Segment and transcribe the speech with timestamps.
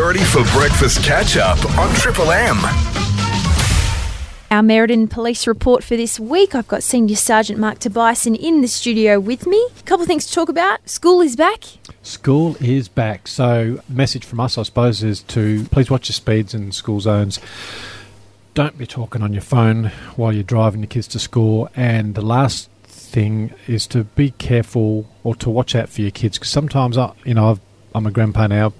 [0.00, 2.56] Verity for Breakfast catch up on Triple M.
[4.50, 6.54] Our Merredin police report for this week.
[6.54, 9.62] I've got Senior Sergeant Mark Tobiasen in the studio with me.
[9.78, 10.88] A couple of things to talk about.
[10.88, 11.64] School is back.
[12.00, 13.28] School is back.
[13.28, 17.38] So, message from us, I suppose, is to please watch your speeds in school zones.
[18.54, 21.68] Don't be talking on your phone while you're driving your kids to school.
[21.76, 26.38] And the last thing is to be careful or to watch out for your kids
[26.38, 27.60] because sometimes, I, you know, I've,
[27.94, 28.72] I'm a grandpa now,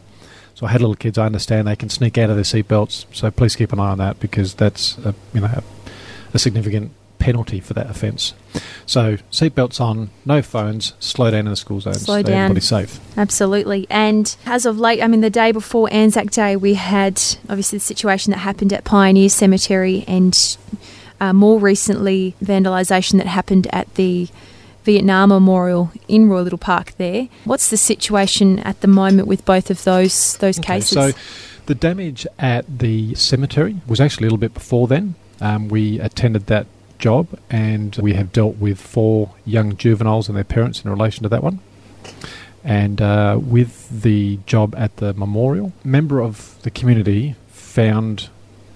[0.60, 1.16] so I had little kids.
[1.16, 3.06] I understand they can sneak out of their seatbelts.
[3.14, 5.62] So please keep an eye on that because that's a, you know a,
[6.34, 8.34] a significant penalty for that offence.
[8.84, 12.02] So seatbelts on, no phones, slow down in the school zones.
[12.02, 12.50] Slow down.
[12.50, 13.00] Everybody's safe.
[13.16, 13.86] Absolutely.
[13.88, 17.84] And as of late, I mean, the day before Anzac Day, we had obviously the
[17.84, 20.58] situation that happened at Pioneer Cemetery and
[21.22, 24.28] uh, more recently, vandalisation that happened at the
[24.84, 27.28] Vietnam Memorial in Roy Little Park there.
[27.44, 30.90] What's the situation at the moment with both of those those Okay, cases?
[30.90, 31.12] So
[31.66, 35.14] the damage at the cemetery was actually a little bit before then.
[35.40, 36.66] Um, we attended that
[36.98, 41.28] job and we have dealt with four young juveniles and their parents in relation to
[41.30, 41.60] that one.
[42.62, 48.28] And uh, with the job at the memorial, a member of the community found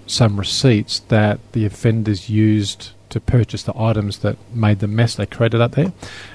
[0.07, 5.25] some receipts that the offenders used to purchase the items that made the mess they
[5.25, 5.93] created up there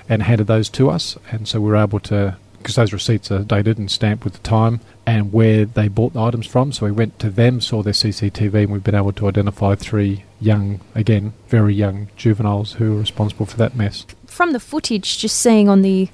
[0.08, 1.16] and handed those to us.
[1.30, 4.40] And so we were able to, because those receipts are dated and stamped with the
[4.40, 6.72] time and where they bought the items from.
[6.72, 10.24] So we went to them, saw their CCTV, and we've been able to identify three
[10.40, 14.06] young, again, very young juveniles who were responsible for that mess.
[14.26, 16.08] from the footage, just seeing on the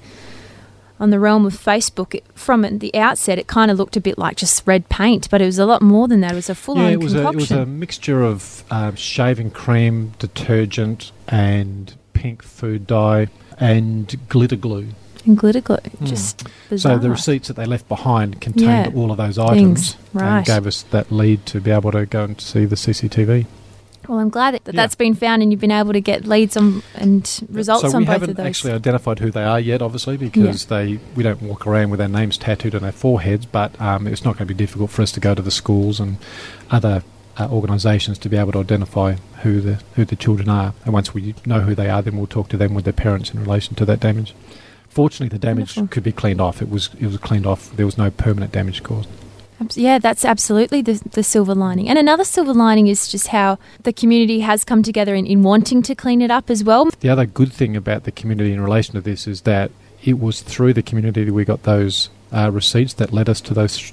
[0.99, 4.17] on the realm of Facebook, it, from the outset, it kind of looked a bit
[4.19, 6.33] like just red paint, but it was a lot more than that.
[6.33, 9.51] It was a full-on yeah, it was, a, it was a mixture of um, shaving
[9.51, 14.89] cream, detergent, and pink food dye, and glitter glue.
[15.27, 16.95] and glitter glue, just bizarre.
[16.95, 20.37] So the receipts that they left behind contained Yeah, all of those things, items right.
[20.39, 23.47] and gave us that lead to be able to go and see the CCTV.
[24.09, 24.73] Well, I'm glad that Yeah.
[24.73, 28.03] that's been found, and you've been able to get leads on and results so on
[28.03, 28.47] we both haven't of those.
[28.47, 32.09] actually identified who they are yet, obviously, because they we don't walk around with our
[32.09, 33.47] names tattooed on our foreheads.
[33.47, 35.99] But um, it's not going to be difficult for us to go to the schools
[36.01, 36.17] and
[36.71, 37.03] other
[37.39, 40.73] uh, organisations to be able to identify who the who the children are.
[40.85, 43.31] And once we know who they are, then we'll talk to them with their parents
[43.35, 44.35] in relation to that damage.
[44.89, 45.93] Fortunately, the damage Wonderful.
[45.93, 46.63] could be cleaned off.
[46.63, 47.75] It was it was cleaned off.
[47.77, 49.09] There was no permanent damage caused.
[49.75, 51.89] Yeah, that's absolutely the, the silver lining.
[51.89, 55.83] And another silver lining is just how the community has come together in, in wanting
[55.83, 56.91] to clean it up as well.
[57.01, 59.71] The other good thing about the community in relation to this is that
[60.05, 63.55] it was through the community that we got those uh, receipts that led us to
[63.55, 63.93] those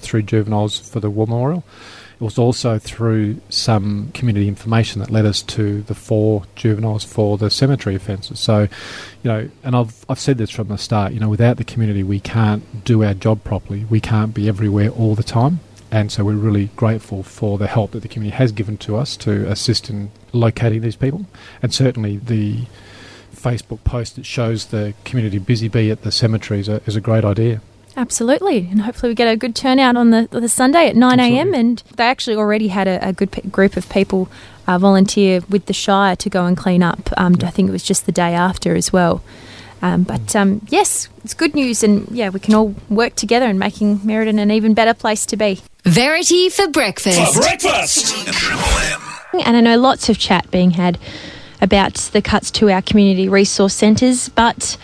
[0.00, 1.64] th- the three juveniles for the war memorial.
[2.20, 7.38] It was also through some community information that led us to the four juveniles for
[7.38, 8.38] the cemetery offences.
[8.40, 8.68] So,
[9.22, 11.12] you know, and I've I've said this from the start.
[11.12, 13.86] You know, without the community, we can't do our job properly.
[13.86, 15.60] We can't be everywhere all the time.
[15.90, 19.16] And so we're really grateful for the help that the community has given to us
[19.18, 21.26] to assist in locating these people.
[21.62, 22.66] And certainly the
[23.34, 27.00] Facebook post that shows the community busy bee at the cemetery is a, is a
[27.00, 27.60] great idea.
[28.00, 31.52] Absolutely, and hopefully we get a good turnout on the the Sunday at nine a.m.
[31.52, 34.26] And they actually already had a, a good pe- group of people
[34.66, 37.10] uh, volunteer with the Shire to go and clean up.
[37.18, 39.22] Um, I think it was just the day after as well.
[39.82, 43.58] Um, but um, yes, it's good news, and yeah, we can all work together in
[43.58, 45.60] making Merredin an even better place to be.
[45.84, 47.34] Verity for breakfast.
[47.34, 48.14] For breakfast.
[48.32, 48.64] Triple
[49.34, 49.40] M.
[49.44, 50.98] And I know lots of chat being had
[51.60, 54.78] about the cuts to our community resource centres, but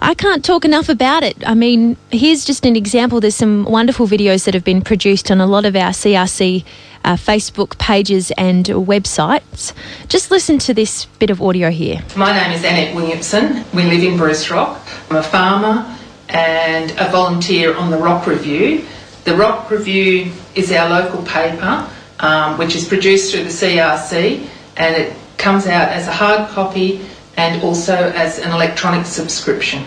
[0.00, 1.36] I can't talk enough about it.
[1.46, 3.20] I mean, here's just an example.
[3.20, 6.64] There's some wonderful videos that have been produced on a lot of our CRC
[7.04, 9.72] uh, Facebook pages and websites.
[10.08, 12.02] Just listen to this bit of audio here.
[12.16, 13.64] My name is Annette Williamson.
[13.74, 14.86] We live in Bruce Rock.
[15.10, 15.96] I'm a farmer
[16.28, 18.84] and a volunteer on the Rock Review.
[19.24, 21.88] The Rock Review is our local paper,
[22.20, 27.04] um, which is produced through the CRC, and it comes out as a hard copy
[27.38, 29.84] and also as an electronic subscription.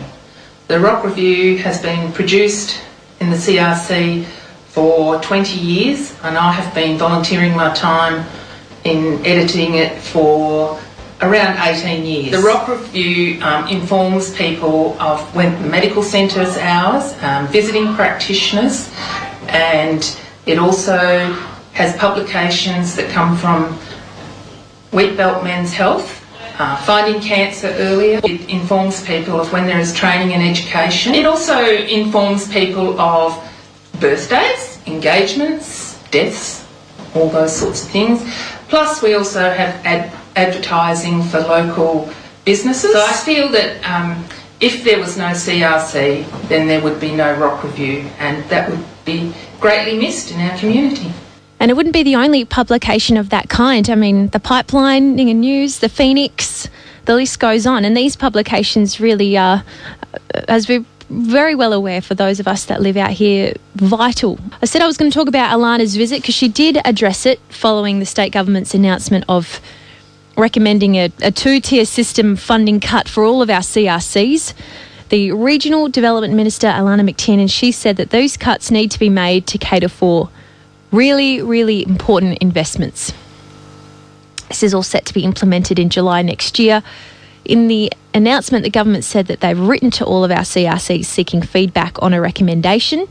[0.70, 2.82] The Rock Review has been produced
[3.20, 4.26] in the CRC
[4.70, 8.26] for 20 years, and I have been volunteering my time
[8.86, 10.80] in editing it for
[11.22, 12.32] around 18 years.
[12.32, 18.90] The Rock Review um, informs people of when the medical centre's hours, um, visiting practitioners,
[19.50, 20.98] and it also
[21.74, 23.78] has publications that come from
[24.92, 26.21] Wheatbelt Men's Health,
[26.62, 28.20] uh, finding cancer earlier.
[28.24, 31.16] It informs people of when there is training and education.
[31.16, 33.34] It also informs people of
[34.00, 36.64] birthdays, engagements, deaths,
[37.16, 38.22] all those sorts of things.
[38.70, 42.10] Plus, we also have ad- advertising for local
[42.46, 42.94] businesses.
[42.94, 44.24] So I feel that um,
[44.60, 48.86] if there was no CRC, then there would be no Rock Review, and that would
[49.04, 51.12] be greatly missed in our community.
[51.62, 53.88] And it wouldn't be the only publication of that kind.
[53.88, 56.68] I mean, the Pipeline, Ninger News, the Phoenix,
[57.06, 57.86] the list goes on.
[57.86, 59.64] And these publications really are,
[60.34, 64.40] uh, as we're very well aware for those of us that live out here, vital.
[64.64, 67.40] I said I was going to talk about Alannah's visit because she did address it
[67.50, 69.62] following the state government's announcement of
[70.38, 74.56] recommending a, a two tier system funding cut for all of our CRCs.
[75.10, 79.46] The Regional Development Minister, Alannah MacTiernan, she said that those cuts need to be made
[79.46, 80.32] to cater for
[80.92, 83.14] really, really important investments.
[84.50, 86.84] This is all set to be implemented in July next year.
[87.46, 91.42] In the announcement, the government said that they've written to all of our CRCs seeking
[91.42, 93.08] feedback on a recommendation.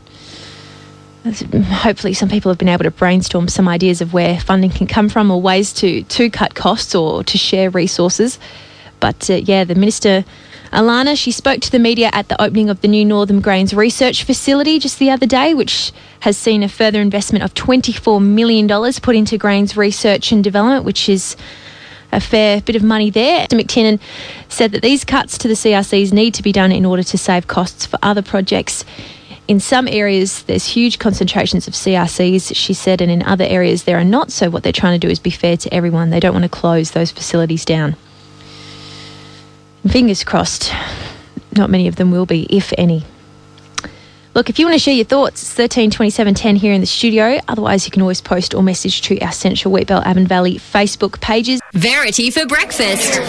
[1.23, 5.09] Hopefully, some people have been able to brainstorm some ideas of where funding can come
[5.09, 8.39] from or ways to, to cut costs or to share resources.
[8.99, 10.23] But uh, yeah, the minister
[10.73, 14.23] Alannah, she spoke to the media at the opening of the new Northam Grains Research
[14.23, 15.91] Facility just the other day, which
[16.21, 18.67] has seen a further investment of $24 million
[19.01, 21.35] put into grains research and development, which is
[22.13, 23.47] a fair bit of money there.
[23.47, 23.59] Mr.
[23.59, 23.99] MacTiernan
[24.47, 27.47] said that these cuts to the CRCs need to be done in order to save
[27.47, 28.85] costs for other projects.
[29.49, 33.97] In some areas, there's huge concentrations of CRCs, she said, and in other areas, there
[33.97, 34.31] are not.
[34.31, 36.11] So, what they're trying to do is be fair to everyone.
[36.11, 37.97] They don't want to close those facilities down.
[39.87, 40.71] Fingers crossed,
[41.57, 43.03] not many of them will be, if any.
[44.33, 46.87] Look, if you want to share your thoughts, it's 13 27 10 here in the
[46.87, 47.37] studio.
[47.49, 51.59] Otherwise, you can always post or message to our Central Wheatbelt Avon Valley Facebook pages.
[51.73, 53.19] Verity for breakfast.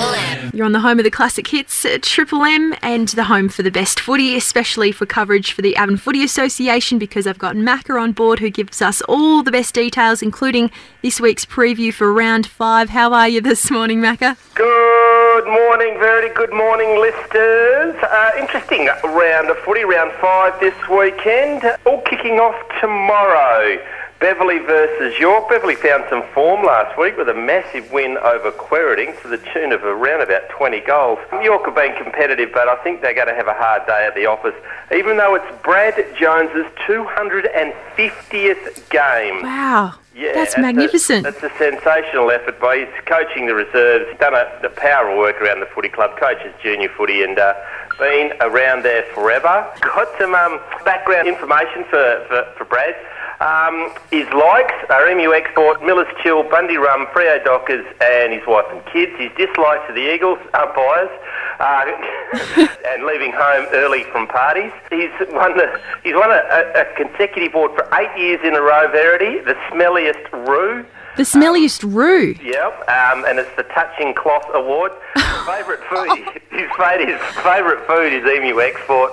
[0.54, 3.64] You're on the home of the classic hits, uh, Triple M, and the home for
[3.64, 8.00] the best footy, especially for coverage for the Avon Footy Association, because I've got Macca
[8.00, 10.70] on board who gives us all the best details, including
[11.02, 12.90] this week's preview for round five.
[12.90, 14.36] How are you this morning, Macca?
[14.54, 16.32] Good morning, Verity.
[16.34, 17.96] Good morning, listeners.
[18.02, 21.64] Uh, interesting round of footy, round five this weekend.
[21.84, 23.78] All kicking off tomorrow.
[24.20, 25.48] Beverley versus York.
[25.48, 29.72] Beverley found some form last week with a massive win over Quairading to the tune
[29.72, 31.18] of around about 20 goals.
[31.42, 34.14] York have been competitive, but I think they're going to have a hard day at
[34.14, 34.54] the office,
[34.94, 39.42] even though it's Brad Jones's 250th game.
[39.42, 39.94] Wow.
[40.14, 41.24] Yeah, That's a- magnificent.
[41.24, 44.06] That's a sensational effort by he's coaching the reserves.
[44.10, 47.38] He's done a, the power of work around the footy club, coaches junior footy, and
[47.38, 47.54] uh,
[47.98, 49.66] been around there forever.
[49.80, 52.94] Got some um, background information for, for, for Brad.
[53.42, 58.66] Um, his likes are Emu Export, Miller's Chill, Bundy Rum, Freo Dockers, and his wife
[58.70, 59.10] and kids.
[59.18, 61.10] His dislikes are the Eagles, umpires,
[61.58, 64.70] uh, and leaving home early from parties.
[64.90, 68.88] He's won the he's won a, a, consecutive award for eight years in a row.
[68.92, 70.86] Verity, the smelliest roux.
[71.16, 72.36] The smelliest roux.
[72.40, 74.92] Yep, um, and it's the Touching Cloth Award.
[75.46, 76.42] favourite food,
[76.76, 79.12] favourite, his favourite food is emu export,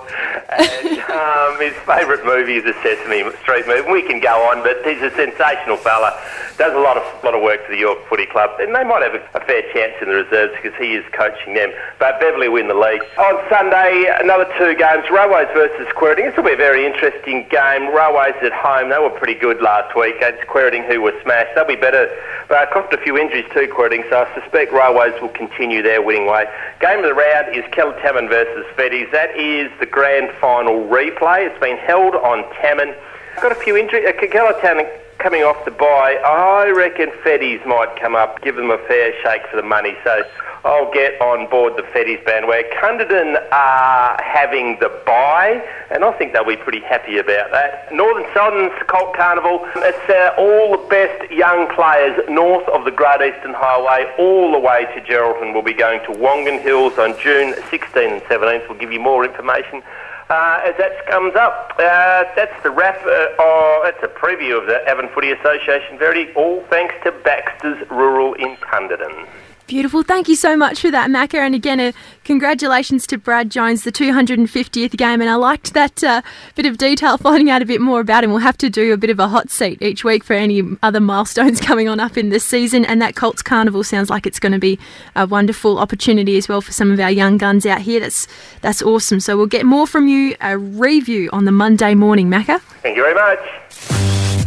[0.50, 3.92] and um, his favourite movie is a Sesame Street movie.
[3.92, 6.20] We can go on, but he's a sensational fella.
[6.58, 9.02] Does a lot of lot of work for the York Footy Club, and they might
[9.02, 11.72] have a, a fair chance in the reserves because he is coaching them.
[12.00, 14.12] But Beverley win the league on Sunday.
[14.20, 16.30] Another two games: Railways versus Quairading.
[16.30, 17.94] This will be a very interesting game.
[17.96, 18.90] Railways at home.
[18.90, 20.16] They were pretty good last week.
[20.20, 21.56] It's Quairading who were smashed.
[21.56, 22.10] They'll be better.
[22.50, 24.10] But cost a few injuries too, Quairading.
[24.10, 26.46] So I suspect Railways will continue their winning way.
[26.80, 29.12] Game of the round is Kelataman versus Feddies.
[29.12, 31.46] That is the grand final replay.
[31.48, 32.96] It's been held on Taman.
[33.40, 34.04] Got a few injuries.
[34.08, 38.78] Uh, Kelataman coming off the bye, I reckon Feddies might come up, give them a
[38.88, 39.96] fair shake for the money.
[40.04, 40.24] So
[40.64, 42.72] I'll get on board the Feddies bandwagon.
[42.72, 47.94] Cunderdin are having the bye, and I think they'll be pretty happy about that.
[47.94, 49.68] Northern Southern's Colt Carnival.
[49.78, 54.60] It's uh, all the best young players north of the Great Eastern Highway, all the
[54.60, 55.54] way to Geraldton.
[55.54, 58.70] We'll be going to Wongan Hills on June 16 and 17th.
[58.70, 59.84] We'll give you more information
[60.30, 61.74] uh, as that comes up.
[61.78, 62.98] Uh, that's the wrap.
[63.02, 65.98] Uh, oh, that's a preview of the Avon Footy Association.
[65.98, 69.28] Verity, all thanks to Baxter's Rural in Cunderdin.
[69.70, 70.02] Beautiful.
[70.02, 71.36] Thank you so much for that, Macca.
[71.36, 71.92] And again, uh,
[72.24, 75.22] congratulations to Brad Jones, the 250th game.
[75.22, 76.24] And I liked that uh,
[76.56, 78.32] bit of detail, finding out a bit more about him.
[78.32, 81.00] We'll have to do a bit of a hot seat each week for any other
[81.00, 82.84] milestones coming on up in this season.
[82.84, 84.80] And that Colts Carnival sounds like it's going to be
[85.16, 88.00] a wonderful opportunity as well for some of our young guns out here.
[88.00, 88.28] That's
[88.62, 89.20] that's awesome.
[89.20, 92.60] So we'll get more from you, a review on the Monday morning, Macca.
[92.82, 93.40] Thank you very much.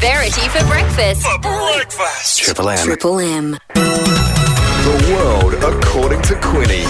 [0.00, 1.22] Verity for breakfast.
[1.22, 2.40] For breakfast.
[2.40, 2.84] Triple M.
[2.84, 4.31] Triple M.
[4.82, 6.84] The world according to Quinny.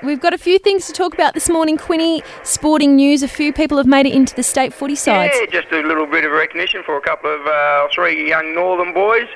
[0.00, 2.22] We've got a few things to talk about this morning, Quinny.
[2.44, 3.24] Sporting news.
[3.24, 5.34] A few people have made it into the state footy sides.
[5.40, 8.94] Yeah, just a little bit of recognition for a couple of uh, three young northern
[8.94, 9.26] boys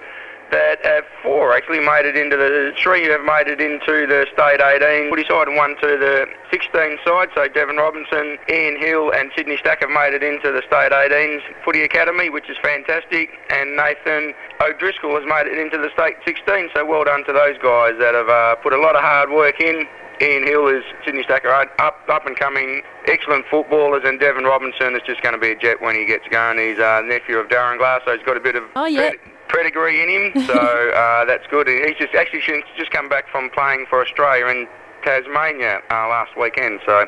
[0.51, 4.61] that have four actually made it into the three have made it into the state
[4.61, 7.29] 18 footy side and one to the 16 side.
[7.35, 11.43] So Devon Robinson, Ian Hill, and Sydney Stack have made it into the state 18s
[11.65, 13.31] footy academy, which is fantastic.
[13.51, 16.71] And Nathan O'Driscoll has made it into the state 16.
[16.75, 19.61] So well done to those guys that have uh, put a lot of hard work
[19.61, 19.87] in.
[20.23, 21.73] Ian Hill is Sydney Stacker, up
[22.09, 25.81] up and coming, excellent footballers, and Devon Robinson is just going to be a jet
[25.83, 26.59] when he gets going.
[26.59, 29.11] He's a nephew of Darren Glass, so he's got a bit of Oh, yeah.
[29.49, 30.55] pedigree in him, so
[30.95, 31.67] uh, that's good.
[31.69, 32.43] He's just actually
[32.77, 34.69] just come back from playing for Australia in
[35.03, 37.07] Tasmania uh, last weekend, so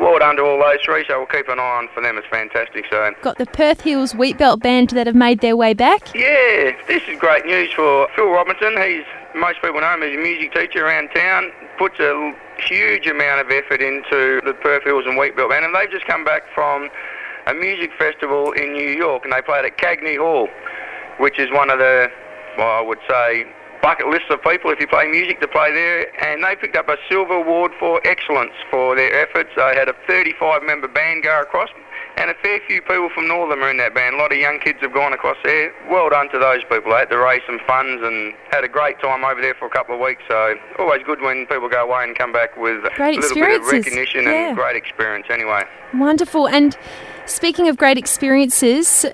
[0.00, 1.04] well done to all those three.
[1.08, 2.18] So we'll keep an eye on for them.
[2.18, 2.86] It's fantastic.
[2.90, 6.14] So Got the Perth Hills Wheatbelt Band that have made their way back.
[6.14, 8.76] yeah, this is great news for Phil Robinson.
[8.82, 11.50] He's most people know him as a music teacher around town.
[11.82, 15.90] Puts a huge amount of effort into the Perth Hills and Wheatbelt Band, and they've
[15.90, 16.88] just come back from
[17.48, 20.46] a music festival in New York, and they played at Carnegie Hall,
[21.18, 22.08] which is one of the,
[22.56, 23.46] well, I would say,
[23.82, 26.88] bucket lists of people if you play music to play there, and they picked up
[26.88, 29.50] a silver award for excellence for their efforts.
[29.56, 31.68] They had a 35-member band go across,
[32.16, 34.14] and a fair few people from Northam are in that band.
[34.14, 35.74] A lot of young kids have gone across there.
[35.90, 36.92] Well done to those people.
[36.92, 39.70] They had to raise some funds and had a great time over there for a
[39.70, 40.22] couple of weeks.
[40.28, 43.60] So always good when people go away and come back with Great a little bit
[43.60, 44.48] of recognition yeah.
[44.48, 45.26] and great experience.
[45.28, 45.64] Anyway.
[45.94, 46.48] Wonderful.
[46.48, 46.76] And
[47.26, 49.04] speaking of great experiences,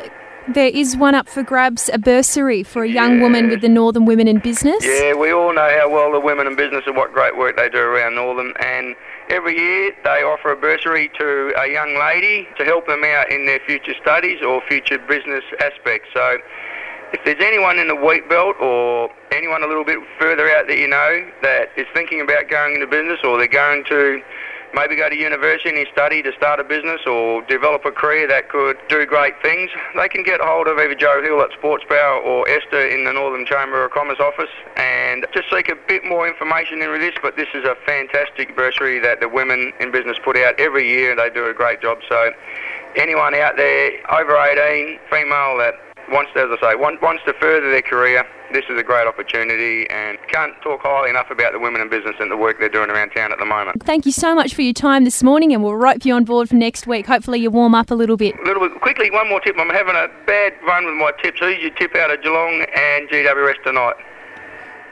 [0.55, 4.07] there is one up for grabs a bursary for a young woman with the Northam
[4.07, 4.85] Women in Business.
[4.85, 7.69] Yeah, we all know how well the women in business and what great work they
[7.69, 8.55] do around Northam.
[8.61, 8.97] And
[9.29, 13.47] every year they offer a bursary to a young lady to help them out in
[13.47, 16.09] their future studies or future business aspects.
[16.15, 16.39] So
[17.13, 20.79] if there's anyone in the wheat belt or anyone a little bit further out that
[20.79, 24.21] you know that is thinking about going into business or they're going to
[24.75, 28.49] maybe go to university and study to start a business or develop a career that
[28.49, 32.21] could do great things, they can get hold of either Joe Hill at Sports Power
[32.21, 36.29] or Esther in the Northam Chamber of Commerce office and just seek a bit more
[36.29, 37.15] information into this.
[37.21, 41.17] But this is a fantastic bursary that the women in business put out every year.
[41.17, 41.99] They do a great job.
[42.09, 42.33] So
[42.97, 45.75] anyone out there over 18, female that
[46.11, 49.07] wants, to, as I say, want, wants to further their career, this is a great
[49.07, 52.69] opportunity and can't talk highly enough about the women in business and the work they're
[52.69, 53.83] doing around town at the moment.
[53.85, 56.49] Thank you so much for your time this morning, and we'll rope you on board
[56.49, 57.07] for next week.
[57.07, 58.39] Hopefully, you warm up a little bit.
[58.39, 59.57] A little bit quickly, one more tip.
[59.59, 61.41] I'm having a bad run with my tips.
[61.41, 63.95] Who's your tip out of Geelong and GWS tonight?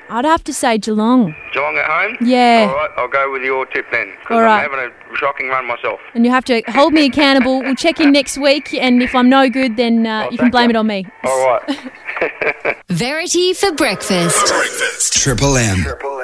[0.09, 1.35] I'd have to say Geelong.
[1.53, 2.17] Geelong at home?
[2.21, 2.67] Yeah.
[2.69, 4.13] All right, I'll go with your tip then.
[4.31, 4.65] All right.
[4.65, 6.01] I'm having a shocking run myself.
[6.15, 7.61] And you have to hold me accountable.
[7.61, 10.51] We'll check in next week, and if I'm no good, then uh, Oh, you can
[10.51, 10.77] blame you.
[10.77, 11.07] it on me.
[11.25, 12.77] All right.
[12.89, 14.47] Verity for breakfast.
[14.47, 15.13] Breakfast.
[15.15, 15.79] Triple M.
[15.79, 16.21] Triple